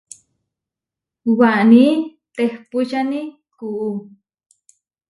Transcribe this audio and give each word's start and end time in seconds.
Waní 1.37 1.85
tehpúčani 2.35 3.21
kuú. 3.57 3.89